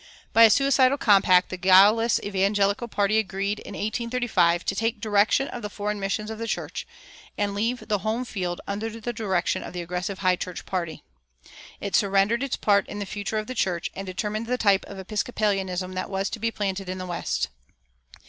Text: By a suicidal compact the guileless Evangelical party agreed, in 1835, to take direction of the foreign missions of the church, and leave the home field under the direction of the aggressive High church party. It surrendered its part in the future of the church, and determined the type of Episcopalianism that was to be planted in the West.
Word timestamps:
By 0.33 0.45
a 0.45 0.49
suicidal 0.49 0.97
compact 0.97 1.49
the 1.49 1.57
guileless 1.57 2.19
Evangelical 2.23 2.87
party 2.87 3.19
agreed, 3.19 3.59
in 3.59 3.75
1835, 3.75 4.65
to 4.65 4.73
take 4.73 4.99
direction 4.99 5.47
of 5.49 5.61
the 5.61 5.69
foreign 5.69 5.99
missions 5.99 6.31
of 6.31 6.39
the 6.39 6.47
church, 6.47 6.87
and 7.37 7.53
leave 7.53 7.87
the 7.87 7.99
home 7.99 8.25
field 8.25 8.61
under 8.65 8.89
the 8.89 9.13
direction 9.13 9.61
of 9.61 9.73
the 9.73 9.81
aggressive 9.83 10.17
High 10.17 10.37
church 10.37 10.65
party. 10.65 11.03
It 11.79 11.95
surrendered 11.95 12.41
its 12.41 12.55
part 12.55 12.87
in 12.87 12.97
the 12.97 13.05
future 13.05 13.37
of 13.37 13.45
the 13.45 13.53
church, 13.53 13.91
and 13.95 14.07
determined 14.07 14.47
the 14.47 14.57
type 14.57 14.85
of 14.87 14.97
Episcopalianism 14.97 15.93
that 15.93 16.09
was 16.09 16.31
to 16.31 16.39
be 16.39 16.49
planted 16.49 16.89
in 16.89 16.97
the 16.97 17.05
West. 17.05 17.49